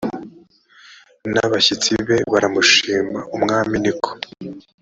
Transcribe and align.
n 1.33 1.35
abashyitsi 1.45 1.91
be 2.07 2.17
baramushima 2.31 3.19
umwami 3.35 3.75
ni 3.83 3.93
ko 4.01 4.11